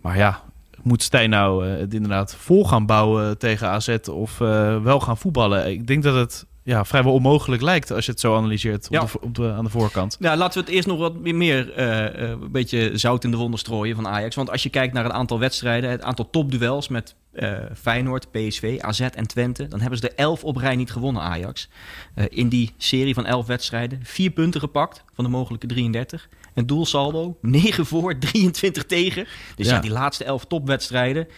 [0.00, 0.42] Maar ja,
[0.82, 5.16] moet Stijn nou eh, het inderdaad vol gaan bouwen tegen AZ of eh, wel gaan
[5.18, 5.70] voetballen?
[5.70, 9.00] Ik denk dat het ja, vrijwel onmogelijk lijkt als je het zo analyseert Ja.
[9.02, 10.16] op de, op de, aan de voorkant.
[10.20, 13.36] Nou, laten we het eerst nog wat meer eh, eh, een beetje zout in de
[13.36, 14.34] wonden strooien van Ajax.
[14.34, 18.78] Want als je kijkt naar het aantal wedstrijden, het aantal topduels met eh, Feyenoord, PSV,
[18.80, 21.68] AZ en Twente, dan hebben ze er 11 op rij niet gewonnen, Ajax.
[22.28, 26.28] In die serie van 11 wedstrijden, vier punten gepakt van de mogelijke 33.
[26.54, 29.26] Een doelsaldo, 9 voor, 23 tegen.
[29.56, 29.80] Dus ja, Ja.
[29.80, 31.28] die laatste 11 topwedstrijden,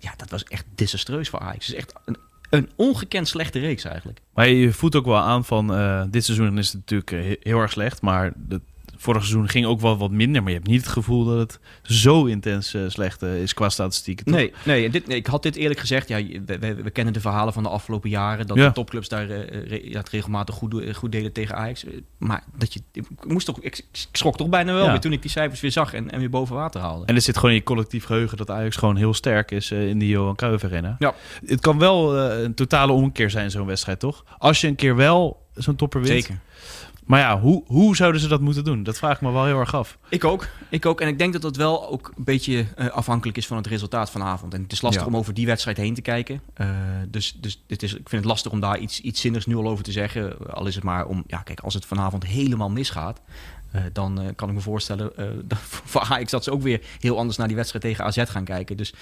[0.00, 1.66] ja, dat was echt desastreus voor Ajax.
[1.66, 2.16] Het is echt een,
[2.50, 4.20] een ongekend slechte reeks eigenlijk.
[4.34, 7.36] Maar je voelt ook wel aan van eh, dit seizoen is het natuurlijk eh, he-
[7.40, 8.62] heel erg slecht, maar het
[8.96, 10.40] vorige seizoen ging ook wel wat minder.
[10.42, 13.68] Maar je hebt niet het gevoel dat het zo intens eh, slecht eh, is qua
[13.68, 14.24] statistieken.
[14.24, 14.34] toch?
[14.34, 16.08] Nee, nee, en dit, nee, ik had dit eerlijk gezegd.
[16.08, 18.46] Ja, we, we, we kennen de verhalen van de afgelopen jaren.
[18.46, 18.66] Dat Ja.
[18.66, 21.84] de topclubs daar re- ja, het regelmatig goed, goed deden tegen Ajax.
[22.18, 24.90] Maar dat je, ik, moest toch, ik, ik schrok toch bijna wel Ja.
[24.90, 27.04] weer toen ik die cijfers weer zag en, en weer boven water haalde.
[27.06, 29.98] En er zit gewoon in je collectief geheugen dat Ajax gewoon heel sterk is in
[29.98, 30.96] die Johan Cruijff Arena.
[30.98, 31.14] Ja.
[31.46, 34.24] Het kan wel een totale omkeer zijn, zo'n wedstrijd, toch?
[34.38, 36.22] Als je een keer wel zo'n topper wint.
[36.24, 36.40] Zeker.
[37.08, 38.82] Maar ja, hoe, hoe zouden ze dat moeten doen?
[38.82, 39.98] Dat vraag ik me wel heel erg af.
[40.08, 40.48] Ik ook.
[40.68, 41.00] Ik ook.
[41.00, 44.10] En ik denk dat dat wel ook een beetje eh, afhankelijk is van het resultaat
[44.10, 44.54] vanavond.
[44.54, 45.08] En het is lastig Ja.
[45.08, 46.40] om over die wedstrijd heen te kijken.
[46.54, 46.68] Eh,
[47.08, 49.68] dus dus dit is, ik vind het lastig om daar iets, iets zinnigs nu al
[49.68, 50.50] over te zeggen.
[50.50, 53.20] Al is het maar om, ja, kijk, als het vanavond helemaal misgaat.
[53.70, 55.12] eh, dan kan ik me voorstellen
[55.48, 58.44] dat voor Ajax dat ze ook weer heel anders naar die wedstrijd tegen AZ gaan
[58.44, 58.76] kijken.
[58.76, 58.94] Dus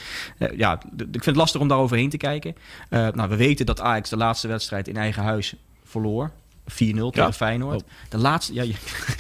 [0.56, 2.54] ja, ik vind het lastig om daar overheen te kijken.
[2.90, 6.30] Nou, we weten dat Ajax de laatste wedstrijd in eigen huis verloor.
[6.70, 7.32] 4-0 tegen Ja.
[7.32, 7.82] Feyenoord.
[7.82, 7.88] Oh.
[8.08, 8.54] De laatste...
[8.54, 8.74] Ja, je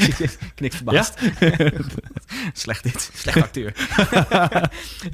[0.54, 1.18] knikt verbaasd.
[2.52, 3.10] Slecht dit.
[3.14, 3.72] Slecht acteur.
[5.06, 5.12] Eh,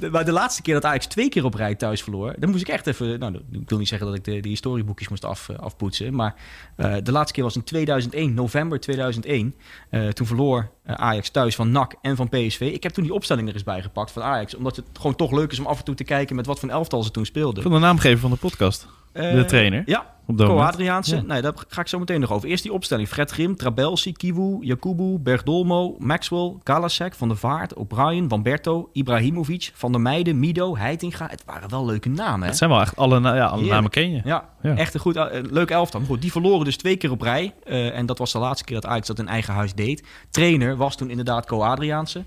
[0.00, 2.34] de- maar de laatste keer dat Ajax twee keer op rij thuis verloor...
[2.38, 3.18] dan moest ik echt even...
[3.18, 6.14] Nou, ik wil niet zeggen dat ik de, de historieboekjes moest af, eh, afpoetsen...
[6.14, 6.34] maar
[6.76, 9.54] eh, de laatste keer was in 2001, november 2001.
[9.90, 12.60] Eh, toen verloor Ajax thuis van NAC en van PSV.
[12.60, 14.54] Ik heb toen die opstelling er eens bij gepakt van Ajax...
[14.54, 16.36] omdat het gewoon toch leuk is om af en toe te kijken...
[16.36, 17.62] met wat voor elftal ze toen speelden.
[17.62, 18.86] Van de naamgever van de podcast.
[19.12, 19.82] De trainer.
[19.86, 20.58] Ja, Op Co.
[20.58, 21.16] Adriaanse.
[21.16, 21.22] Ja.
[21.22, 22.48] Nee, daar ga ik zo meteen nog over.
[22.48, 23.08] Eerst die opstelling.
[23.08, 29.70] Fred Grim, Trabelsi, Kiwu, Jakubu, Bergdolmo, Maxwell, Galasek, Van der Vaart, O'Brien, Van Berto, Ibrahimovic,
[29.74, 31.26] Van der Meijden, Mido, Heitinga.
[31.30, 32.46] Het waren wel leuke namen, hè?
[32.46, 34.20] Het zijn wel echt alle, na- ja, alle namen ken je.
[34.24, 34.76] Ja, Ja.
[34.76, 36.00] echt een goed, eh, leuk elftal.
[36.00, 37.54] Maar goed, die verloren dus twee keer op rij.
[37.64, 40.02] Eh, en dat was de laatste keer dat Ajax dat in eigen huis deed.
[40.30, 42.24] Trainer was toen inderdaad Co Adriaanse.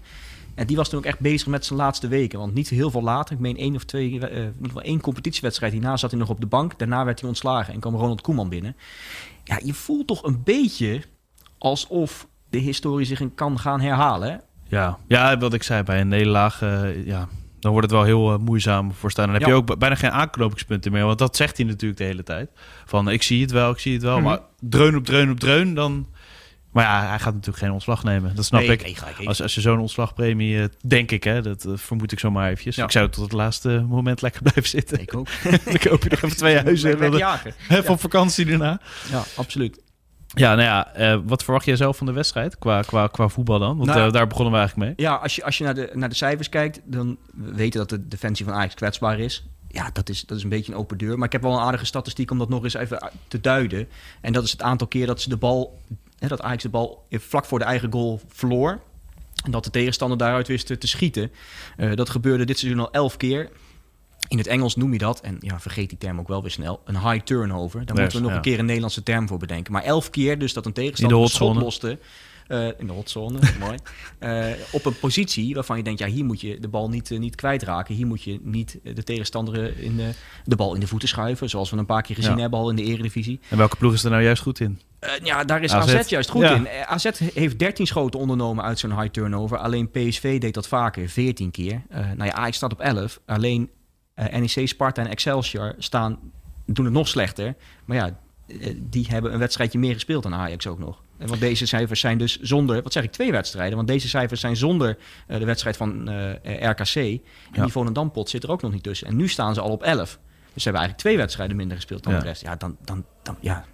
[0.56, 2.40] En die was toen ook echt bezig met zijn laatste weken.
[2.40, 5.02] Want niet heel veel later, ik meen één of twee, eh, in ieder geval één
[5.02, 5.72] competitiewedstrijd.
[5.74, 6.80] Hierna zat hij nog op de bank.
[6.80, 8.76] Daarna werd hij ontslagen en kwam Ronald Koeman binnen.
[9.44, 11.02] Ja, je voelt toch een beetje
[11.58, 14.32] alsof de historie zich kan gaan herhalen.
[14.32, 14.38] hè?
[14.78, 14.98] Ja.
[15.08, 17.28] ja, wat ik zei, bij een nederlaag, eh, ja,
[17.60, 19.26] dan wordt het wel heel eh, moeizaam voor staan.
[19.26, 19.48] Dan heb Ja.
[19.50, 21.06] je ook bijna geen aanknopingspunten meer.
[21.06, 22.50] Want dat zegt hij natuurlijk de hele tijd.
[22.86, 24.16] Van, ik zie het wel, ik zie het wel.
[24.16, 24.24] Mhm.
[24.26, 26.08] Maar dreun op dreun op dreun, dan...
[26.72, 28.36] Maar ja, hij gaat natuurlijk geen ontslag nemen.
[28.36, 28.82] Dat snap Nee, ik.
[28.82, 29.28] nee, even.
[29.28, 32.76] Als, als je zo'n ontslagpremie, eh, denk ik, hè, dat vermoed ik zomaar eventjes.
[32.76, 32.84] Ja.
[32.84, 35.02] Ik zou tot het laatste moment lekker blijven zitten.
[35.02, 35.28] Ik ook.
[35.66, 37.02] dan koop je nog even twee huizen
[37.70, 38.80] even op vakantie daarna.
[39.12, 39.82] Ja, absoluut.
[40.36, 43.60] Ja, nou ja, eh, wat verwacht jij zelf van de wedstrijd qua, qua, qua voetbal
[43.60, 43.78] dan?
[43.78, 45.08] Want Nou, eh, daar begonnen we eigenlijk mee.
[45.08, 47.90] Ja, als je, als je naar, de, naar de cijfers kijkt, dan we weten dat
[47.90, 49.46] de defensie van Ajax kwetsbaar is.
[49.68, 51.18] Ja, dat is, dat is een beetje een open deur.
[51.18, 53.88] Maar ik heb wel een aardige statistiek om dat nog eens even te duiden.
[54.22, 55.80] En dat is het aantal keer dat ze de bal,
[56.20, 58.80] hè, dat Ajax de bal vlak voor de eigen goal verloor.
[59.44, 61.32] En dat de tegenstander daaruit wist te, te schieten.
[61.78, 63.50] Eh, dat gebeurde dit seizoen al elf keer.
[64.30, 66.82] In het Engels noem je dat, en ja, vergeet die term ook wel weer snel,
[66.86, 67.86] een high turnover.
[67.86, 68.36] Daar Yes, moeten we nog ja.
[68.36, 69.72] een keer een Nederlandse term voor bedenken.
[69.74, 72.00] Maar elf keer dus dat een tegenstander een de schot loste.
[72.48, 73.78] eh, in de hotzone, mooi.
[74.20, 77.20] Eh, op een positie waarvan je denkt, ja, hier moet je de bal niet, eh,
[77.20, 77.96] niet kwijtraken.
[77.96, 80.10] Hier moet je niet de tegenstander in de,
[80.46, 81.50] de bal in de voeten schuiven.
[81.50, 82.40] Zoals we een paar keer gezien Ja.
[82.42, 83.40] hebben al in de eredivisie.
[83.50, 84.80] En welke ploeg is er nou juist goed in?
[85.24, 85.94] Ja, daar is AZ.
[85.94, 86.56] AZ, juist goed Ja.
[86.56, 86.68] in.
[86.88, 89.58] AZ heeft 13 schoten ondernomen uit zo'n high turnover.
[89.58, 91.82] Alleen PSV deed dat vaker, 14 keer.
[91.90, 93.20] Nou ja, Ajax staat op 11.
[93.26, 93.70] Alleen
[94.32, 96.20] NEC, Sparta en Excelsior staan,
[96.66, 97.56] doen het nog slechter.
[97.86, 101.02] Maar ja, eh, die hebben een wedstrijdje meer gespeeld dan Ajax ook nog.
[101.18, 103.76] En Want deze cijfers zijn dus zonder, wat zeg ik, twee wedstrijden.
[103.76, 106.96] Want deze cijfers zijn zonder eh, de wedstrijd van eh, RKC.
[106.96, 107.62] En Ja.
[107.64, 109.08] die Volendam-pot zit er ook nog niet tussen.
[109.08, 110.00] En nu staan ze al op 11.
[110.54, 112.20] Dus ze hebben eigenlijk twee wedstrijden minder gespeeld dan Ja.
[112.20, 112.42] de rest.
[112.42, 113.66] Ja, dan, dan, dan, ja,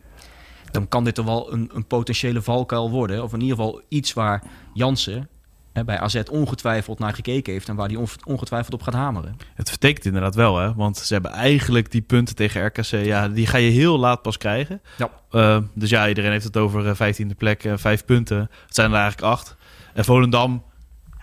[0.72, 3.24] dan kan dit er wel een, een potentiële valkuil worden.
[3.24, 5.30] Of in ieder geval iets waar Jansen
[5.84, 7.70] bij AZ ongetwijfeld naar gekeken heeft...
[7.70, 9.38] en waar hij ongetwijfeld op gaat hameren.
[9.54, 10.74] Het vertekent inderdaad wel, hè?
[10.74, 14.38] Want ze hebben eigenlijk die punten tegen RKC, ja, die ga je heel laat pas
[14.38, 14.82] krijgen.
[14.98, 15.10] Ja.
[15.32, 18.38] Eh, dus ja, iedereen heeft het over eh, 15e plek, eh, vijf punten.
[18.38, 19.56] Het zijn er eigenlijk acht.
[19.94, 20.64] En Volendam,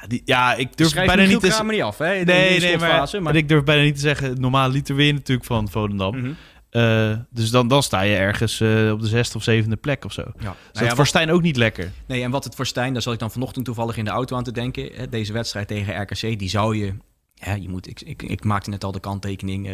[0.01, 2.25] ja, die, ja ik durf Schrijf bijna niet te Kramer niet af, hè?
[2.25, 2.79] Nee, nee,
[3.21, 4.41] maar, ik durf bijna niet te zeggen.
[4.41, 6.17] Normaal liter weer natuurlijk van Volendam.
[6.17, 6.33] Mhm.
[6.73, 10.13] Eh, dus dan, dan sta je ergens eh, op de zesde of zevende plek of
[10.13, 10.21] zo.
[10.23, 10.31] Ja.
[10.35, 11.93] Dus Nou dat ja, voor wat, Stijn ook niet lekker.
[12.07, 14.37] nee, en wat het voor Stijn, daar zat ik dan vanochtend toevallig in de auto
[14.37, 14.91] aan te denken.
[14.95, 16.95] Hè, deze wedstrijd tegen RKC, die zou je
[17.35, 19.69] Ja, je moet, ik, ik, ik maakte net al de kanttekening.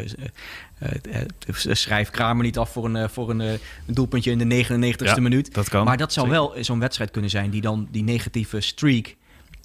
[0.79, 1.21] eh,
[1.55, 5.55] schrijf Kramer niet af voor een, voor een, een doelpuntje in de 99ste Ja, minuut.
[5.55, 5.85] dat kan.
[5.85, 6.41] Maar dat zou Zeker.
[6.43, 9.17] wel zo'n wedstrijd kunnen zijn die dan die negatieve streak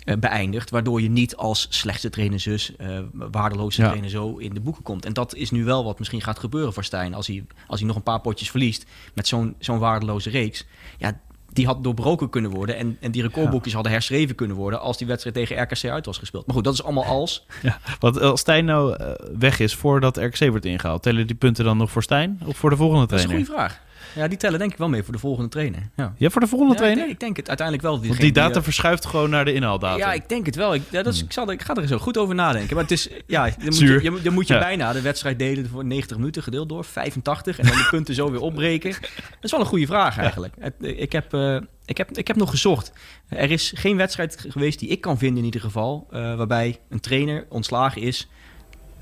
[0.06, 0.70] eh, beëindigt.
[0.70, 3.88] Waardoor je niet als slechtste trainer zus, eh waardeloze Ja.
[3.88, 5.06] trainer zo in de boeken komt.
[5.06, 7.14] En dat is nu wel wat misschien gaat gebeuren voor Stijn.
[7.14, 10.66] Als hij, als hij nog een paar potjes verliest met zo'n zo'n waardeloze reeks.
[10.98, 11.20] Ja,
[11.52, 12.78] die had doorbroken kunnen worden.
[12.78, 16.18] En, en die recordboekjes hadden herschreven kunnen worden als die wedstrijd tegen RKC uit was
[16.18, 16.46] gespeeld.
[16.46, 17.46] Maar goed, dat is allemaal als.
[17.62, 17.80] Ja.
[18.00, 21.78] Want als Stijn nou eh, weg is voordat RKC wordt ingehaald, tellen die punten dan
[21.78, 23.48] nog voor Stijn of voor de volgende Dat is een trainer?
[23.52, 23.82] goede vraag.
[24.16, 25.90] Ja, die tellen denk ik wel mee voor de volgende trainer.
[25.96, 26.14] Ja.
[26.18, 27.04] Ja, voor de volgende Ja, ik, trainer?
[27.04, 28.06] denk, ik denk het uiteindelijk wel.
[28.08, 30.00] Want die data eh, verschuift gewoon naar de inhaaldatum.
[30.00, 30.74] Ja, ik denk het wel.
[30.74, 32.74] Ik, ja, dat is, ik, zal, ik ga er zo goed over nadenken.
[32.76, 34.04] Maar het is, ja, dan moet Zuur.
[34.04, 37.68] je, dan moet je bijna de wedstrijd delen voor 90 minuten gedeeld door 85 en
[37.68, 38.92] dan de punten zo weer opbreken.
[39.30, 40.54] Dat is wel een goede vraag eigenlijk.
[40.80, 42.92] Ik heb, eh, ik, heb, ik heb nog gezocht.
[43.30, 47.00] Er is geen wedstrijd geweest die ik kan vinden in ieder geval, eh, waarbij een
[47.00, 48.28] trainer ontslagen is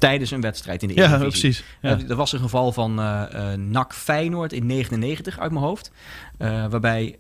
[0.02, 1.30] tijdens een wedstrijd in de Ja, Eredivisie.
[1.42, 1.64] precies.
[1.82, 1.98] Ja.
[1.98, 5.92] Eh, er was een geval van eh NAC Feyenoord in 99 uit mijn hoofd.
[6.38, 7.20] waarbij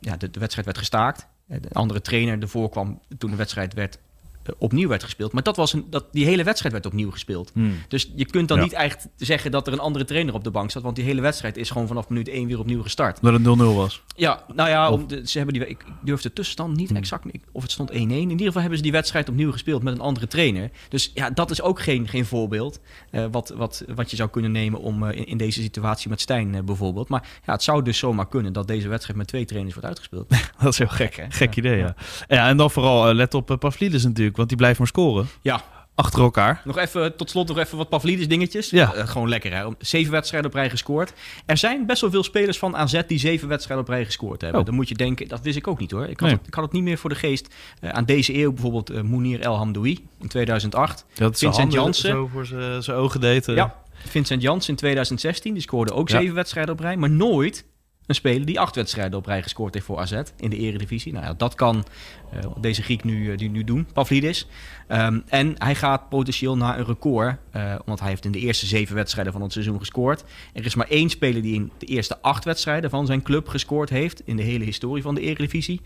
[0.00, 1.26] ja, de, de wedstrijd werd gestaakt.
[1.46, 3.98] De andere trainer ervoor kwam toen de wedstrijd werd,
[4.58, 5.32] opnieuw werd gespeeld.
[5.32, 7.50] Maar dat was een, dat, die hele wedstrijd werd opnieuw gespeeld.
[7.54, 7.74] Hmm.
[7.88, 8.62] Dus je kunt dan Ja.
[8.62, 10.82] niet echt zeggen dat er een andere trainer op de bank zat.
[10.82, 13.18] Want die hele wedstrijd is gewoon vanaf minuut 1 weer opnieuw gestart.
[13.22, 14.02] Dat het 0-0 was.
[14.16, 17.62] Ja, nou ja, de- ze hebben die, ik durf de tussenstand niet exact ik- of
[17.62, 17.94] het stond 1-1.
[17.94, 20.70] In ieder geval hebben ze die wedstrijd opnieuw gespeeld met een andere trainer.
[20.88, 24.52] Dus ja, dat is ook geen, geen voorbeeld eh, wat, wat, wat je zou kunnen
[24.52, 27.08] nemen om eh, in, in deze situatie met Stijn eh, bijvoorbeeld.
[27.08, 30.28] Maar ja, het zou dus zomaar kunnen dat deze wedstrijd met twee trainers wordt uitgespeeld.
[30.62, 31.26] Dat is heel gek.
[31.28, 31.94] Gek idee, ja.
[32.28, 32.48] ja.
[32.48, 35.28] En dan vooral eh, let op Pavlidis natuurlijk, want die blijft maar scoren.
[35.42, 35.62] Ja,
[35.94, 36.60] Achter elkaar.
[36.64, 38.70] nog even tot slot nog even wat Pavlidis dingetjes.
[38.70, 38.94] Ja.
[38.94, 39.64] Eh, gewoon lekker hè.
[39.78, 41.12] Zeven wedstrijden op rij gescoord.
[41.46, 44.60] Er zijn best wel veel spelers van AZ die zeven wedstrijden op rij gescoord hebben.
[44.60, 44.66] Oh.
[44.66, 46.02] Dan moet je denken, dat wist ik ook niet hoor.
[46.04, 46.38] Ik had, Nee.
[46.38, 47.54] het, ik had het niet meer voor de geest.
[47.80, 51.04] Eh, aan deze eeuw bijvoorbeeld eh Mounir El Hamdoui in 2008.
[51.14, 52.10] Dat Vincent Jansen.
[52.10, 52.46] Zo voor
[52.80, 53.46] zijn ogen deed.
[53.46, 53.74] Ja,
[54.06, 55.52] Vincent Jans in 2016.
[55.52, 56.18] Die scoorde ook Ja.
[56.20, 56.96] zeven wedstrijden op rij.
[56.96, 57.64] Maar nooit
[58.10, 61.12] een speler die acht wedstrijden op rij gescoord heeft voor AZ in de eredivisie.
[61.12, 61.84] Nou ja, dat kan
[62.32, 64.46] eh, deze Griek nu, eh, die nu doen, Pavlidis.
[64.86, 68.66] Ehm, en hij gaat potentieel naar een record, eh, omdat hij heeft in de eerste
[68.66, 70.24] zeven wedstrijden van het seizoen gescoord.
[70.52, 73.90] Er is maar één speler die in de eerste acht wedstrijden van zijn club gescoord
[73.90, 75.80] heeft in de hele historie van de eredivisie.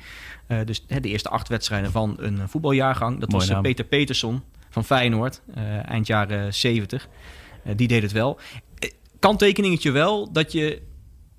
[0.65, 3.21] Dus de eerste acht wedstrijden van een voetbaljaargang.
[3.21, 3.53] Dat was.
[3.61, 5.43] Peter Peterson van Feyenoord,
[5.87, 7.09] eind jaren 70.
[7.65, 8.39] Eh, die deed het wel.
[9.19, 10.83] Kanttekeningetje wel dat, je,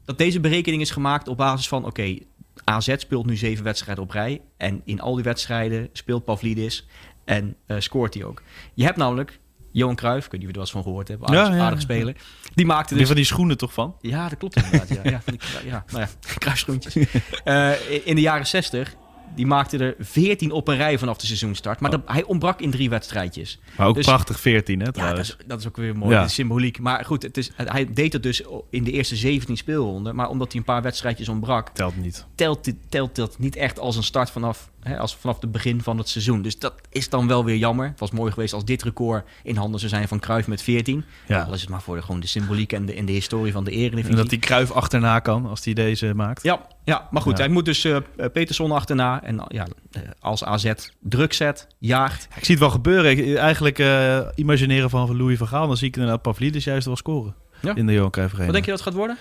[0.06, 1.86] dat deze berekening is gemaakt op basis van...
[1.86, 2.18] oké,
[2.63, 4.41] AZ speelt nu zeven wedstrijden op rij...
[4.58, 6.88] en in al die wedstrijden speelt Pavlidis
[7.26, 8.41] en eh, scoort hij ook.
[8.74, 9.39] Je hebt namelijk
[9.72, 11.24] Johan Cruijff, ik weet niet of je er wel eens van gehoord hebt...
[11.24, 12.15] aardig, Ja, ja, aardig speler.
[12.54, 13.08] Die maakte Die dus...
[13.08, 13.96] van die schoenen toch van?
[14.02, 14.89] Ja, dat klopt inderdaad.
[14.89, 16.96] Ja, ja, van die, ja nou ja, kruisschoentjes.
[17.44, 17.72] Eh,
[18.08, 18.96] in de jaren 60,
[19.36, 21.80] die maakte er 14 op een rij vanaf de seizoenstart.
[21.80, 23.60] Maar dat, hij ontbrak in drie wedstrijdjes.
[23.78, 26.13] Maar ook Dus- prachtig 14, hè Ja, dat is, dat is ook weer mooi.
[26.15, 26.24] Ja.
[26.24, 26.80] De symboliek.
[26.80, 30.15] Maar goed, het is, hij deed het dus in de eerste 17 speelronden.
[30.15, 32.26] Maar omdat hij een paar wedstrijdjes ontbrak, Telt niet.
[32.36, 35.98] telt, telt dat niet echt als een start vanaf, hè, als vanaf het begin van
[35.98, 36.41] het seizoen.
[36.41, 37.88] Dus dat is dan wel weer jammer.
[37.88, 41.04] Het was mooi geweest als dit record in handen zou zijn van Cruijff met 14.
[41.28, 41.41] Ja.
[41.41, 43.63] Al is het maar voor de, gewoon de symboliek en de, en de historie van
[43.63, 44.10] de eredivisie.
[44.12, 46.43] En dat die Kruif achterna kan als hij deze maakt.
[46.43, 47.43] Ja, ja, maar goed, Ja.
[47.43, 47.98] hij moet dus eh
[48.34, 49.24] Peterson achterna.
[49.24, 52.28] En ja, eh, als AZ druk zet, jaagt.
[52.36, 53.12] Ik zie het wel gebeuren.
[53.12, 56.95] Ik, eigenlijk eh, imagineren van Louis van Gaal, dan zie ik inderdaad Pavlidis juist wel
[56.95, 57.36] scoren.
[57.62, 57.76] Ja.
[57.76, 58.52] In de Johan Cruijff Arena.
[58.52, 59.17] Wat denk je dat het gaat worden?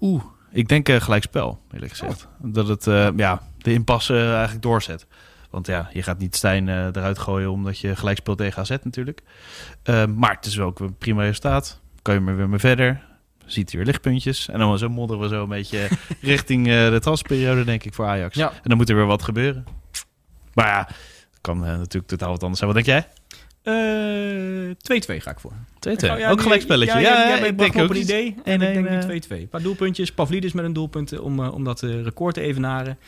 [0.00, 2.28] Oeh, ik denk eh, gelijkspel, eerlijk gezegd.
[2.38, 5.06] Dat het eh, ja, de impasse eigenlijk doorzet.
[5.50, 8.70] Want ja, je gaat niet Stijn eh, eruit gooien omdat je gelijk speelt tegen AZ
[8.82, 9.20] natuurlijk.
[9.82, 11.80] Eh, maar het is wel ook een prima resultaat.
[12.02, 13.02] Kan je maar weer mee verder.
[13.46, 14.48] Ziet weer lichtpuntjes.
[14.48, 15.88] En dan zo modderen we zo een beetje
[16.20, 18.36] richting eh, de transperiode, denk ik, voor Ajax.
[18.36, 18.50] Ja.
[18.50, 19.64] En dan moet er weer wat gebeuren.
[20.54, 20.86] Maar ja,
[21.30, 22.72] het kan natuurlijk totaal wat anders zijn.
[22.74, 23.08] Wat denk jij?
[23.62, 24.74] Eh,
[25.18, 25.52] 2-2 ga ik voor.
[25.52, 26.10] 2-2.
[26.10, 27.00] Oh, ja, ook nu- gelijk spelletje.
[27.00, 28.34] Ja, Ja, ja, ja, jij ik denk ook een idee.
[28.44, 29.06] En ik 1-1, denk eh.
[29.06, 29.28] nu 2-2.
[29.28, 30.12] Een paar doelpuntjes.
[30.12, 32.98] Pavlidis met een doelpunt om, om dat record te evenaren.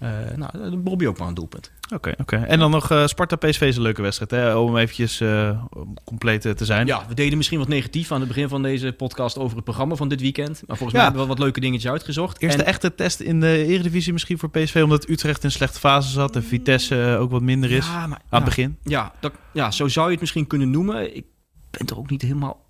[0.00, 1.72] Eh nou, Bobby ook maar een doelpunt.
[1.94, 2.36] Oké, oké.
[2.36, 4.30] En dan nog eh, Sparta-PSV is een leuke wedstrijd.
[4.30, 4.56] Hè?
[4.56, 6.86] Om eventjes eh, om compleet te zijn.
[6.86, 9.94] Ja, we deden misschien wat negatief aan het begin van deze podcast over het programma
[9.94, 10.62] van dit weekend.
[10.66, 12.40] Maar volgens mij hebben we wat leuke dingetjes uitgezocht.
[12.42, 15.78] Eerste En- echte test in de Eredivisie misschien voor PSV, omdat Utrecht in een slechte
[15.78, 18.76] fase zat en Vitesse ook wat minder is Ja, maar, aan ja, het begin.
[18.82, 21.16] Ja, dat, ja, zo zou je het misschien kunnen noemen.
[21.16, 21.24] Ik
[21.70, 22.64] ben toch ook niet helemaal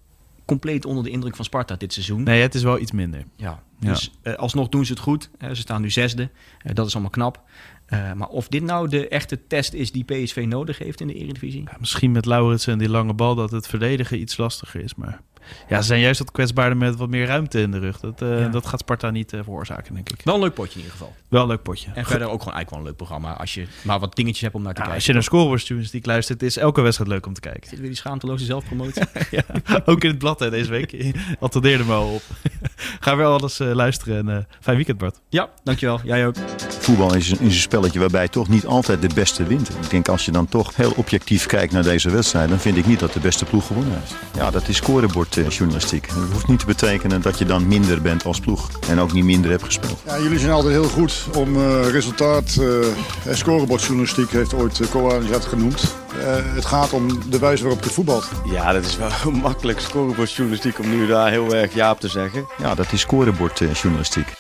[0.51, 2.23] compleet onder de indruk van Sparta dit seizoen.
[2.23, 3.25] Nee, het is wel iets minder.
[3.37, 5.31] Ja, dus eh, alsnog doen ze het goed.
[5.41, 6.31] Ze staan nu zesde.
[6.59, 7.43] Eh, dat is allemaal knap.
[7.87, 11.15] Eh, maar of dit nou de echte test is die PSV nodig heeft in de
[11.15, 11.63] Eredivisie?
[11.65, 15.21] Ja, misschien met Lauritsen en die lange bal dat het verdedigen iets lastiger is, maar
[15.69, 18.01] Ja, ze zijn juist wat kwetsbaarder met wat meer ruimte in de rug.
[18.01, 20.21] Dat, uh, dat gaat Sparta niet uh, veroorzaken, denk ik.
[20.25, 21.15] Wel een leuk potje in ieder geval.
[21.29, 21.91] Wel een leuk potje.
[21.95, 23.33] En verder ook gewoon eigenlijk wel een leuk programma.
[23.33, 24.99] Als je maar wat dingetjes hebt om naar te ja, kijken.
[24.99, 27.69] Als je naar scorebordstunes luistert, is elke wedstrijd leuk om te kijken.
[27.69, 29.03] Zit weer die schaamteloze zelfpromotie.
[29.31, 29.43] ja,
[29.85, 31.15] ook in het blad hè, deze week.
[31.41, 32.23] Attendeerde me al op.
[33.01, 35.21] Ga weer alles uh, luisteren en fijn weekend Bart.
[35.29, 36.01] Ja, dankjewel.
[36.05, 36.35] Jij ook.
[36.81, 39.69] Voetbal is een, is een spelletje waarbij toch niet altijd de beste wint.
[39.69, 42.87] Ik denk als je dan toch heel objectief kijkt naar deze wedstrijd, dan vind ik
[42.87, 44.15] niet dat de beste ploeg gewonnen heeft.
[44.35, 44.81] Ja, dat is
[45.31, 46.09] scorebordjournalistiek.
[46.09, 49.25] Dat hoeft niet te betekenen dat je dan minder bent als ploeg en ook niet
[49.25, 50.01] minder hebt gespeeld.
[50.07, 52.57] Ja, jullie zijn altijd heel goed om uh, resultaat.
[52.61, 52.87] Uh,
[53.31, 55.95] scorebordjournalistiek heeft ooit uh, Koan dat genoemd.
[56.55, 58.29] het gaat om de wijze waarop je voetbalt.
[58.45, 62.47] Ja, dat is wel makkelijk scorebordjournalistiek om nu daar heel erg ja op te zeggen.
[62.59, 64.39] Ja, dat is scorebordjournalistiek.